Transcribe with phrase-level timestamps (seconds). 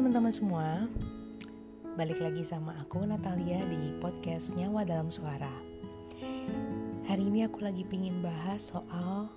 [0.00, 0.88] teman-teman semua,
[2.00, 5.52] balik lagi sama aku Natalia di podcast Nyawa Dalam Suara.
[7.04, 9.28] Hari ini aku lagi pingin bahas soal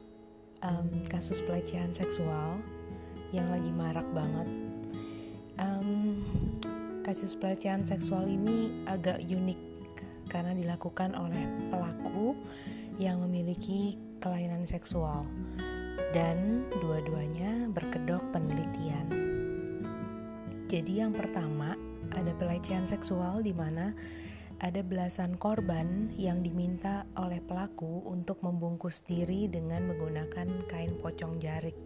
[0.64, 2.64] um, kasus pelecehan seksual
[3.36, 4.48] yang lagi marak banget.
[5.60, 6.24] Um,
[7.04, 9.60] kasus pelecehan seksual ini agak unik
[10.32, 12.40] karena dilakukan oleh pelaku
[13.04, 15.28] yang memiliki kelainan seksual
[16.16, 19.33] dan dua-duanya berkedok penelitian.
[20.74, 21.78] Jadi yang pertama
[22.18, 23.94] ada pelecehan seksual di mana
[24.58, 31.78] ada belasan korban yang diminta oleh pelaku untuk membungkus diri dengan menggunakan kain pocong jarik.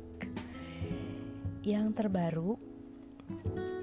[1.67, 2.55] Yang terbaru,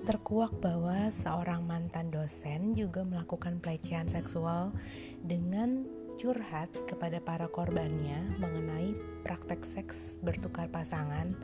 [0.08, 4.72] terkuak bahwa seorang mantan dosen juga melakukan pelecehan seksual
[5.20, 5.84] dengan
[6.16, 11.36] curhat kepada para korbannya mengenai praktek seks bertukar pasangan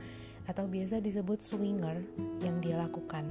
[0.50, 2.02] atau biasa disebut swinger
[2.42, 3.22] yang dia lakukan.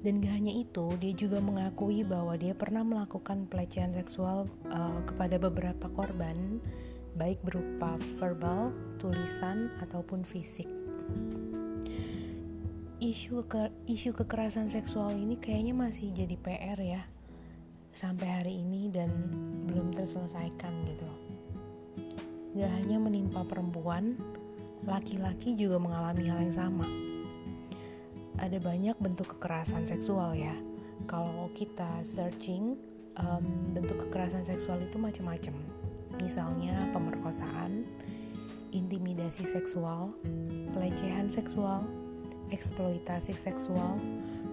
[0.00, 5.36] Dan gak hanya itu, dia juga mengakui bahwa dia pernah melakukan pelecehan seksual uh, kepada
[5.36, 6.56] beberapa korban,
[7.20, 10.68] baik berupa verbal, tulisan, ataupun fisik.
[13.00, 17.02] Isu ke isu kekerasan seksual ini kayaknya masih jadi PR ya
[17.92, 19.12] sampai hari ini dan
[19.68, 21.08] belum terselesaikan gitu.
[22.56, 24.16] Gak hanya menimpa perempuan,
[24.88, 26.88] laki-laki juga mengalami hal yang sama.
[28.40, 30.56] Ada banyak bentuk kekerasan seksual ya.
[31.04, 32.76] Kalau kita searching,
[33.20, 33.44] um,
[33.76, 35.52] bentuk kekerasan seksual itu macam-macam.
[36.20, 37.84] Misalnya pemerkosaan,
[38.72, 40.16] intimidasi seksual,
[40.72, 41.84] pelecehan seksual,
[42.48, 44.00] eksploitasi seksual,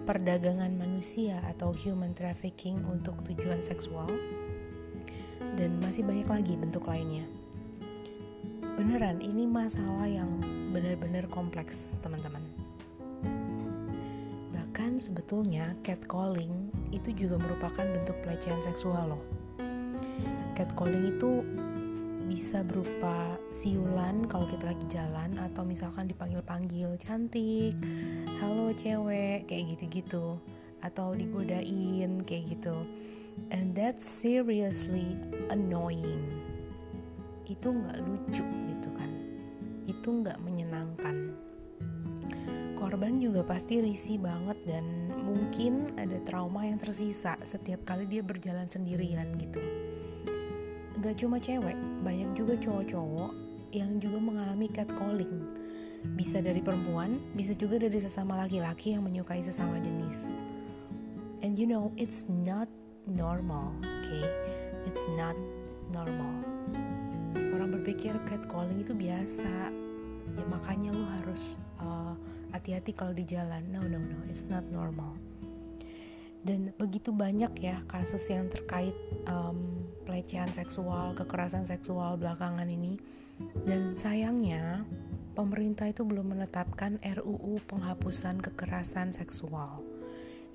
[0.04, 4.08] perdagangan manusia atau human trafficking untuk tujuan seksual,
[5.56, 7.37] dan masih banyak lagi bentuk lainnya
[8.78, 10.30] beneran ini masalah yang
[10.70, 12.46] benar-benar kompleks teman-teman.
[14.54, 19.22] Bahkan sebetulnya catcalling itu juga merupakan bentuk pelecehan seksual loh.
[20.54, 21.42] Catcalling itu
[22.30, 27.74] bisa berupa siulan kalau kita lagi jalan atau misalkan dipanggil-panggil cantik,
[28.38, 30.38] halo cewek, kayak gitu-gitu.
[30.86, 32.86] Atau digodain kayak gitu.
[33.50, 35.18] And that's seriously
[35.50, 36.30] annoying.
[37.48, 38.67] Itu nggak lucu
[39.98, 41.34] itu nggak menyenangkan.
[42.78, 48.70] Korban juga pasti risih banget dan mungkin ada trauma yang tersisa setiap kali dia berjalan
[48.70, 49.58] sendirian gitu.
[51.02, 51.76] Nggak cuma cewek
[52.06, 53.32] banyak juga cowok-cowok
[53.74, 55.58] yang juga mengalami catcalling.
[56.14, 60.30] Bisa dari perempuan bisa juga dari sesama laki-laki yang menyukai sesama jenis.
[61.42, 62.70] And you know it's not
[63.04, 64.24] normal okay?
[64.86, 65.36] It's not
[65.92, 66.40] normal.
[67.52, 69.74] Orang berpikir catcalling itu biasa
[70.36, 72.12] ya makanya lu harus uh,
[72.52, 73.64] hati-hati kalau di jalan.
[73.70, 75.16] No no no it's not normal.
[76.42, 78.94] Dan begitu banyak ya kasus yang terkait
[79.26, 82.96] um, pelecehan seksual kekerasan seksual belakangan ini.
[83.66, 84.82] Dan sayangnya
[85.38, 89.82] pemerintah itu belum menetapkan RUU penghapusan kekerasan seksual.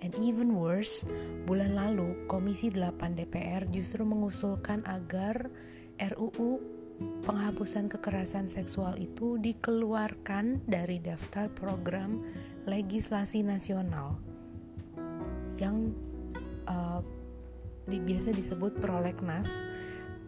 [0.04, 1.08] And even worse,
[1.48, 5.48] bulan lalu Komisi 8 DPR justru mengusulkan agar
[5.96, 6.60] RUU
[7.24, 12.22] penghapusan kekerasan seksual itu dikeluarkan dari daftar program
[12.68, 14.20] legislasi nasional
[15.60, 15.94] yang
[16.68, 17.00] uh,
[17.88, 19.48] biasa disebut prolegnas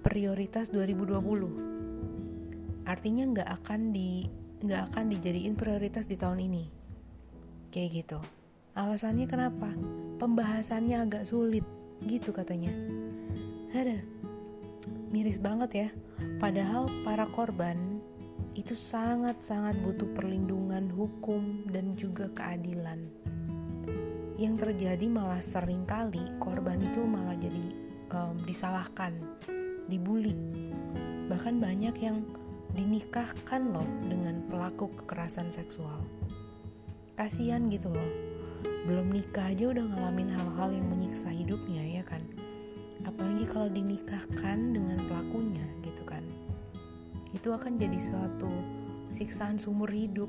[0.04, 1.76] prioritas 2020
[2.86, 4.30] artinya nggak akan di
[4.66, 6.64] nggak akan dijadiin prioritas di tahun ini.
[7.74, 8.20] Kayak gitu.
[8.74, 9.70] Alasannya kenapa?
[10.18, 11.66] Pembahasannya agak sulit
[12.08, 12.72] gitu katanya.
[13.76, 14.00] Ada
[15.14, 15.90] miris banget ya.
[16.40, 18.00] Padahal para korban
[18.56, 23.04] itu sangat-sangat butuh perlindungan hukum dan juga keadilan.
[24.36, 27.66] Yang terjadi malah sering kali korban itu malah jadi
[28.16, 29.16] um, disalahkan,
[29.88, 30.36] dibully.
[31.32, 32.24] Bahkan banyak yang
[32.76, 36.04] dinikahkan loh dengan pelaku kekerasan seksual.
[37.16, 38.12] Kasihan gitu loh.
[38.86, 42.22] Belum nikah aja udah ngalamin hal-hal yang menyiksa hidupnya ya kan
[43.16, 46.20] apalagi kalau dinikahkan dengan pelakunya gitu kan.
[47.32, 48.52] Itu akan jadi suatu
[49.16, 50.28] siksaan seumur hidup.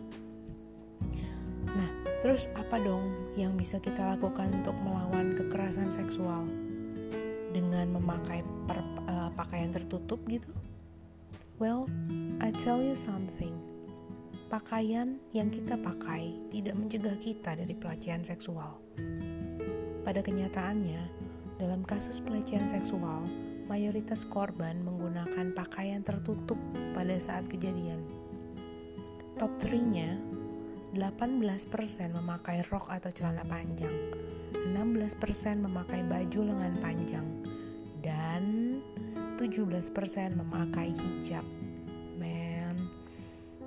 [1.67, 1.91] Nah
[2.23, 6.47] terus apa dong yang bisa kita lakukan untuk melawan kekerasan seksual?
[7.51, 8.79] Dengan memakai per,
[9.11, 10.47] uh, pakaian tertutup gitu?
[11.59, 11.91] Well
[12.39, 13.59] I tell you something.
[14.47, 18.79] Pakaian yang kita pakai tidak mencegah kita dari pelecehan seksual.
[20.07, 21.26] Pada kenyataannya
[21.57, 23.25] dalam kasus pelecehan seksual,
[23.65, 26.61] mayoritas korban menggunakan pakaian tertutup
[26.93, 28.01] pada saat kejadian.
[29.41, 30.17] Top 3-nya,
[30.97, 33.93] 18% memakai rok atau celana panjang,
[34.73, 37.27] 16% memakai baju lengan panjang,
[38.01, 38.43] dan
[39.37, 39.93] 17%
[40.37, 41.45] memakai hijab.
[42.17, 42.89] Men,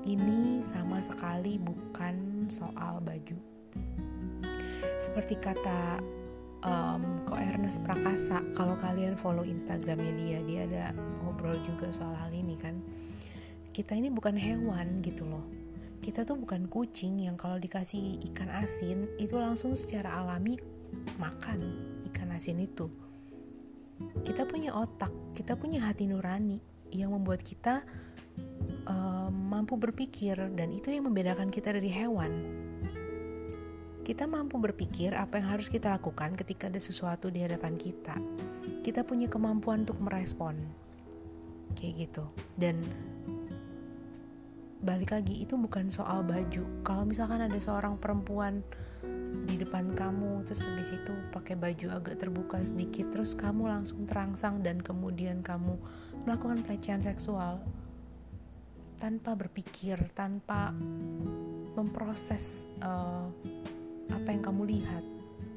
[0.06, 3.38] ini sama sekali bukan soal baju.
[4.98, 6.02] Seperti kata
[6.64, 10.84] um, Ko Ernest Prakasa, kalau kalian follow Instagramnya dia, dia ada
[11.24, 12.80] ngobrol juga soal hal ini kan.
[13.76, 15.46] Kita ini bukan hewan gitu loh.
[16.00, 20.56] Kita tuh bukan kucing yang kalau dikasih ikan asin itu langsung secara alami
[21.20, 21.60] makan
[22.10, 22.90] ikan asin itu
[24.24, 27.84] kita punya otak, kita punya hati nurani yang membuat kita
[29.30, 32.32] mampu berpikir dan itu yang membedakan kita dari hewan.
[34.10, 38.18] Kita mampu berpikir apa yang harus kita lakukan ketika ada sesuatu di hadapan kita.
[38.82, 40.58] Kita punya kemampuan untuk merespon.
[41.78, 42.26] Kayak gitu.
[42.58, 42.82] Dan
[44.82, 46.66] balik lagi itu bukan soal baju.
[46.82, 48.66] Kalau misalkan ada seorang perempuan
[49.46, 54.66] di depan kamu terus habis itu pakai baju agak terbuka sedikit terus kamu langsung terangsang
[54.66, 55.78] dan kemudian kamu
[56.26, 57.62] melakukan pelecehan seksual
[58.98, 60.74] tanpa berpikir tanpa
[61.78, 63.32] memproses uh,
[64.14, 65.04] apa yang kamu lihat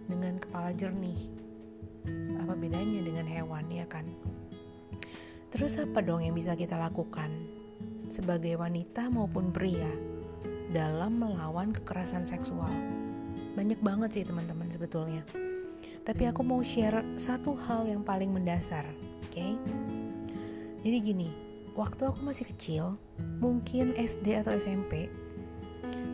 [0.09, 1.19] dengan kepala jernih?
[2.41, 4.09] Apa bedanya dengan hewan ya kan?
[5.53, 7.29] Terus apa dong yang bisa kita lakukan
[8.09, 9.89] sebagai wanita maupun pria
[10.73, 12.73] dalam melawan kekerasan seksual?
[13.53, 15.25] Banyak banget sih teman-teman sebetulnya.
[16.03, 18.83] Tapi aku mau share satu hal yang paling mendasar
[19.33, 19.33] oke?
[19.33, 19.55] Okay?
[20.83, 21.31] jadi gini
[21.79, 22.85] waktu aku masih kecil
[23.39, 25.07] mungkin SD atau SMP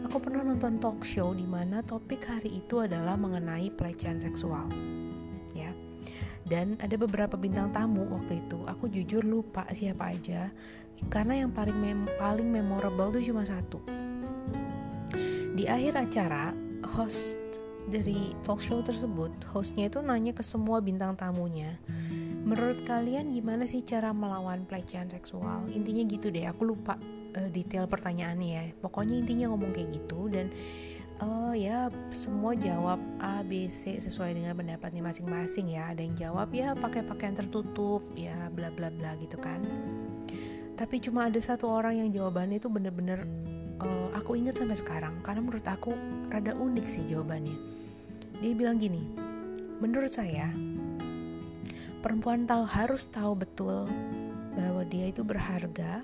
[0.08, 4.64] aku pernah nonton talk show di mana topik hari itu adalah mengenai pelecehan seksual
[5.52, 5.69] ya.
[6.49, 8.64] Dan ada beberapa bintang tamu waktu itu.
[8.64, 10.49] Aku jujur lupa siapa aja
[11.12, 13.84] karena yang paling mem paling memorable itu cuma satu.
[15.52, 16.56] Di akhir acara
[16.96, 17.37] host
[17.93, 21.76] dari talk show tersebut, hostnya itu nanya ke semua bintang tamunya,
[22.49, 25.69] menurut kalian gimana sih cara melawan pelecehan seksual?
[25.69, 26.96] Intinya gitu deh, aku lupa
[27.37, 28.65] uh, detail pertanyaannya ya.
[28.81, 30.49] Pokoknya intinya ngomong kayak gitu dan
[31.21, 35.91] uh, ya semua jawab A, B, C sesuai dengan pendapatnya masing-masing ya.
[35.91, 39.61] Ada yang jawab ya pakai pakaian tertutup, ya bla bla bla gitu kan.
[40.79, 43.27] Tapi cuma ada satu orang yang jawabannya itu bener-bener
[43.83, 45.95] uh, aku ingat sampai sekarang karena menurut aku
[46.31, 47.57] rada unik sih jawabannya.
[48.39, 49.03] Dia bilang gini,
[49.83, 50.47] menurut saya
[51.99, 53.91] perempuan tahu harus tahu betul
[54.55, 55.99] bahwa dia itu berharga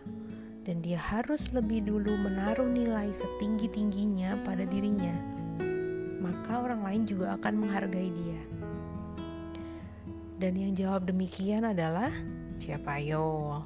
[0.65, 5.13] dan dia harus lebih dulu menaruh nilai setinggi tingginya pada dirinya.
[6.25, 8.43] Maka orang lain juga akan menghargai dia.
[10.41, 12.11] Dan yang jawab demikian adalah
[12.59, 13.61] siapa yo?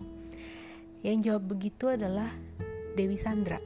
[1.01, 2.29] Yang jawab begitu adalah
[2.99, 3.63] Dewi Sandra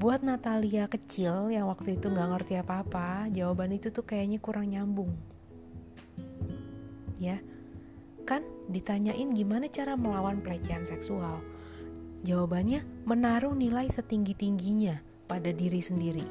[0.00, 5.12] buat Natalia kecil yang waktu itu nggak ngerti apa-apa jawaban itu tuh kayaknya kurang nyambung
[7.20, 7.36] ya
[8.30, 8.46] kan?
[8.70, 11.42] Ditanyain gimana cara melawan pelecehan seksual.
[12.22, 16.22] Jawabannya menaruh nilai setinggi tingginya pada diri sendiri.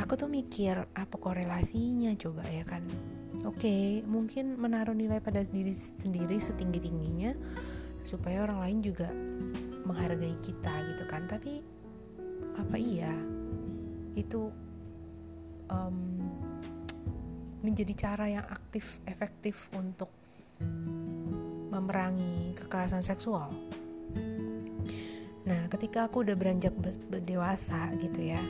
[0.00, 2.80] Aku tuh mikir apa korelasinya coba ya kan?
[3.44, 7.36] Oke mungkin menaruh nilai pada diri sendiri setinggi tingginya
[8.00, 9.08] supaya orang lain juga
[9.84, 11.28] menghargai kita gitu kan.
[11.28, 11.60] Tapi
[12.56, 13.12] apa iya?
[14.16, 14.48] Itu
[15.68, 15.98] um,
[17.66, 20.12] menjadi cara yang aktif efektif untuk
[21.70, 23.52] memerangi kekerasan seksual.
[25.46, 26.74] Nah, ketika aku udah beranjak
[27.22, 28.40] dewasa gitu ya,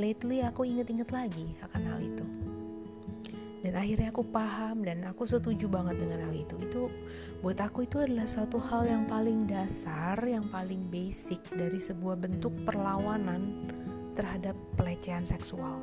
[0.00, 2.24] lately aku inget-inget lagi akan hal itu.
[3.60, 6.56] Dan akhirnya aku paham dan aku setuju banget dengan hal itu.
[6.64, 6.88] Itu
[7.44, 12.56] buat aku itu adalah suatu hal yang paling dasar yang paling basic dari sebuah bentuk
[12.64, 13.68] perlawanan
[14.16, 15.76] terhadap pelecehan seksual.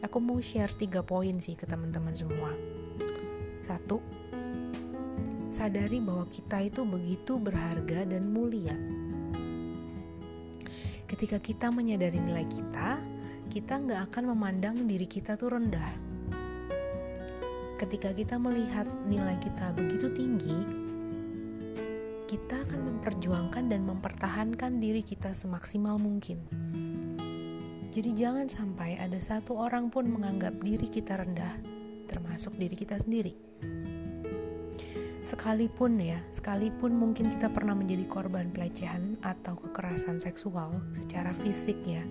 [0.00, 2.56] Aku mau share tiga poin sih ke teman-teman semua
[3.72, 3.98] satu
[5.48, 8.76] sadari bahwa kita itu begitu berharga dan mulia
[11.08, 13.00] ketika kita menyadari nilai kita
[13.52, 15.92] kita nggak akan memandang diri kita tuh rendah.
[17.76, 20.56] Ketika kita melihat nilai kita begitu tinggi,
[22.24, 26.40] kita akan memperjuangkan dan mempertahankan diri kita semaksimal mungkin.
[27.92, 31.52] Jadi jangan sampai ada satu orang pun menganggap diri kita rendah,
[32.08, 33.51] termasuk diri kita sendiri.
[35.32, 42.04] Sekalipun ya, sekalipun mungkin kita pernah menjadi korban pelecehan atau kekerasan seksual secara fisik ya,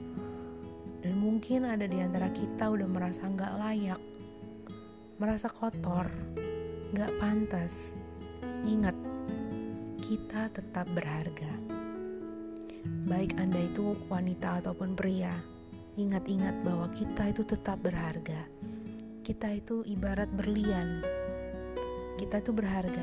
[1.05, 4.01] dan mungkin ada di antara kita udah merasa nggak layak,
[5.21, 6.09] merasa kotor,
[6.97, 7.93] nggak pantas.
[8.65, 8.97] Ingat,
[10.01, 11.53] kita tetap berharga.
[13.05, 15.37] baik Anda itu wanita ataupun pria,
[15.93, 18.49] ingat-ingat bahwa kita itu tetap berharga.
[19.21, 21.20] Kita itu ibarat berlian.
[22.21, 23.01] Kita itu berharga.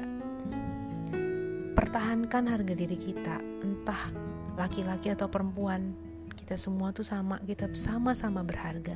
[1.75, 4.15] Pertahankan harga diri kita, entah
[4.55, 5.91] laki-laki atau perempuan.
[6.39, 8.95] Kita semua tuh sama, kita sama-sama berharga.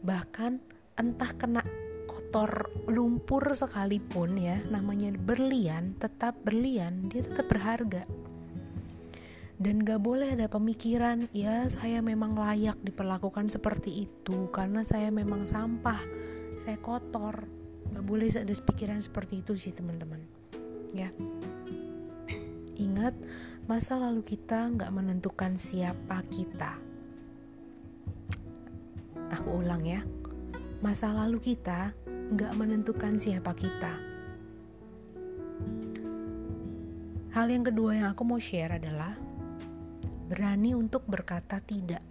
[0.00, 0.52] Bahkan
[0.96, 1.60] entah kena
[2.08, 8.02] kotor lumpur sekalipun ya namanya berlian tetap berlian dia tetap berharga
[9.58, 15.46] dan gak boleh ada pemikiran ya saya memang layak diperlakukan seperti itu karena saya memang
[15.46, 15.98] sampah
[16.58, 17.46] saya kotor
[17.94, 20.20] gak boleh ada pikiran seperti itu sih teman-teman
[20.90, 21.08] ya
[22.76, 23.14] ingat
[23.70, 26.74] masa lalu kita gak menentukan siapa kita
[29.30, 30.02] aku ulang ya
[30.84, 31.94] masa lalu kita
[32.34, 33.94] nggak menentukan siapa kita.
[37.30, 39.12] Hal yang kedua yang aku mau share adalah
[40.26, 42.02] berani untuk berkata tidak.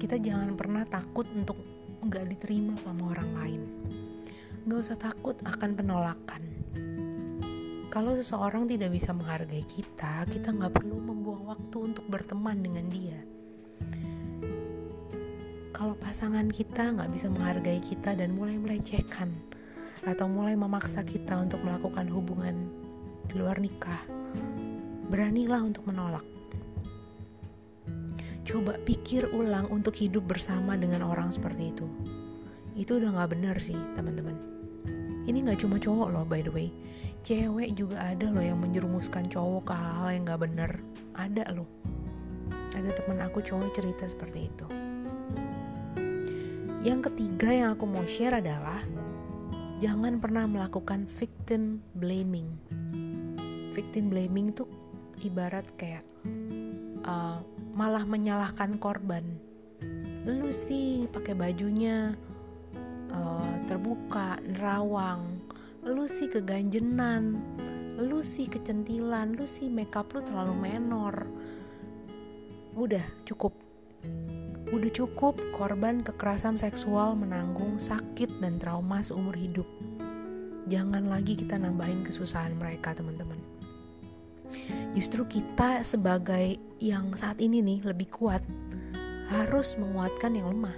[0.00, 1.58] Kita jangan pernah takut untuk
[2.12, 3.62] nggak diterima sama orang lain.
[4.68, 6.42] Nggak usah takut akan penolakan.
[7.88, 13.16] Kalau seseorang tidak bisa menghargai kita, kita nggak perlu membuang waktu untuk berteman dengan dia
[15.82, 19.34] kalau pasangan kita nggak bisa menghargai kita dan mulai melecehkan
[20.06, 22.70] atau mulai memaksa kita untuk melakukan hubungan
[23.26, 23.98] di luar nikah,
[25.10, 26.22] beranilah untuk menolak.
[28.42, 31.86] Coba pikir ulang untuk hidup bersama dengan orang seperti itu.
[32.74, 34.34] Itu udah nggak benar sih, teman-teman.
[35.22, 36.74] Ini nggak cuma cowok loh, by the way.
[37.22, 40.70] Cewek juga ada loh yang menjerumuskan cowok ke hal-hal yang nggak benar.
[41.14, 41.70] Ada loh.
[42.74, 44.66] Ada teman aku cowok cerita seperti itu.
[46.82, 48.82] Yang ketiga yang aku mau share adalah
[49.78, 52.50] jangan pernah melakukan victim blaming.
[53.70, 54.66] Victim blaming tuh
[55.22, 56.02] ibarat kayak
[57.06, 57.38] uh,
[57.72, 59.24] malah menyalahkan korban.
[60.22, 62.14] Lu sih pakai bajunya
[63.10, 65.40] uh, terbuka, nerawang.
[65.82, 67.42] Lu sih keganjenan.
[67.98, 69.34] Lu sih kecentilan.
[69.34, 71.26] Lu sih makeup lu terlalu menor.
[72.78, 73.52] Udah cukup
[74.72, 79.68] Udah cukup korban kekerasan seksual menanggung sakit dan trauma seumur hidup.
[80.64, 83.51] Jangan lagi kita nambahin kesusahan mereka, teman-teman.
[84.92, 88.44] Justru kita sebagai yang saat ini nih lebih kuat
[89.32, 90.76] harus menguatkan yang lemah.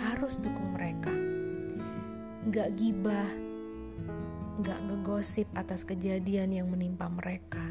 [0.00, 1.12] Harus dukung mereka.
[2.48, 3.28] Gak gibah,
[4.64, 7.62] gak ngegosip atas kejadian yang menimpa mereka.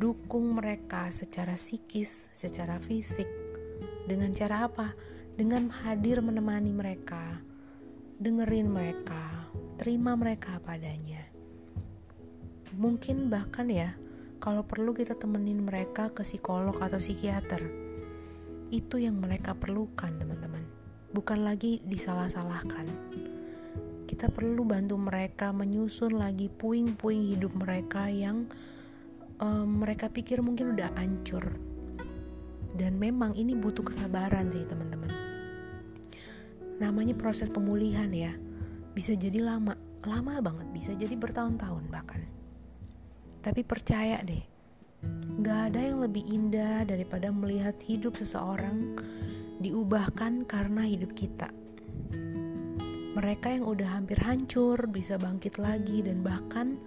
[0.00, 3.28] Dukung mereka secara psikis, secara fisik,
[4.08, 4.96] dengan cara apa?
[5.36, 7.38] Dengan hadir menemani mereka,
[8.18, 11.24] dengerin mereka, terima mereka padanya.
[12.76, 13.92] Mungkin bahkan ya,
[14.40, 17.60] kalau perlu kita temenin mereka ke psikolog atau psikiater.
[18.72, 20.64] Itu yang mereka perlukan, teman-teman.
[21.12, 22.88] Bukan lagi disalah-salahkan.
[24.08, 28.50] Kita perlu bantu mereka menyusun lagi puing-puing hidup mereka yang
[29.40, 31.44] um, mereka pikir mungkin udah hancur
[32.76, 35.10] dan memang ini butuh kesabaran sih teman-teman
[36.78, 38.32] namanya proses pemulihan ya
[38.94, 42.24] bisa jadi lama lama banget bisa jadi bertahun-tahun bahkan
[43.40, 44.44] tapi percaya deh
[45.40, 48.92] gak ada yang lebih indah daripada melihat hidup seseorang
[49.60, 51.52] diubahkan karena hidup kita.
[53.16, 56.80] Mereka yang udah hampir hancur bisa bangkit lagi dan bahkan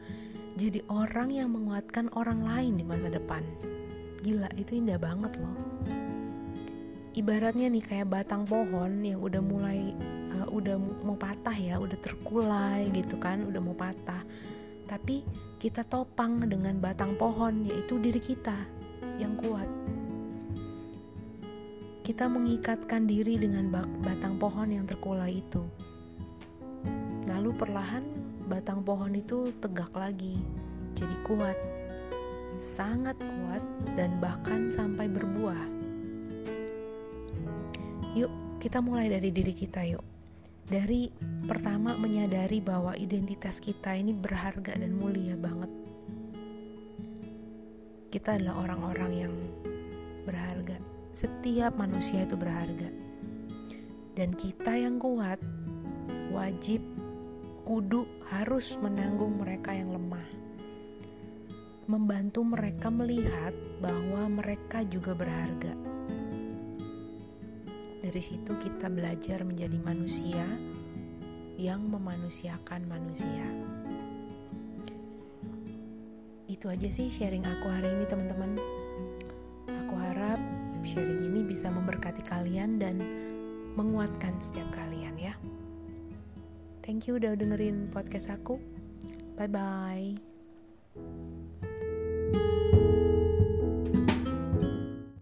[0.57, 3.45] jadi orang yang menguatkan orang lain di masa depan.
[4.25, 5.53] Gila itu indah banget loh.
[7.13, 9.93] Ibaratnya nih kayak batang pohon yang udah mulai
[10.41, 14.25] uh, udah mau patah ya udah terkulai gitu kan udah mau patah.
[14.89, 15.21] Tapi
[15.63, 18.67] kita topang dengan batang pohon yaitu diri kita
[19.15, 19.71] yang kuat
[22.03, 23.71] kita mengikatkan diri dengan
[24.03, 25.63] batang pohon yang terkulai itu
[27.31, 28.03] lalu perlahan
[28.51, 30.35] batang pohon itu tegak lagi
[30.99, 31.55] jadi kuat
[32.59, 33.63] sangat kuat
[33.99, 35.67] dan bahkan sampai berbuah.
[38.13, 40.12] Yuk, kita mulai dari diri kita yuk.
[40.63, 41.11] Dari
[41.43, 45.69] pertama menyadari bahwa identitas kita ini berharga dan mulia banget.
[48.09, 49.33] Kita adalah orang-orang yang
[50.23, 50.79] berharga.
[51.11, 52.89] Setiap manusia itu berharga.
[54.13, 55.41] Dan kita yang kuat
[56.31, 56.79] wajib
[57.65, 60.43] kudu harus menanggung mereka yang lemah
[61.83, 63.51] membantu mereka melihat
[63.83, 65.92] bahwa mereka juga berharga.
[68.03, 70.43] Dari situ kita belajar menjadi manusia
[71.55, 73.47] yang memanusiakan manusia.
[76.51, 78.59] Itu aja sih sharing aku hari ini teman-teman.
[79.87, 80.39] Aku harap
[80.83, 82.99] sharing ini bisa memberkati kalian dan
[83.79, 85.33] menguatkan setiap kalian ya.
[86.83, 88.59] Thank you udah dengerin podcast aku.
[89.39, 90.32] Bye bye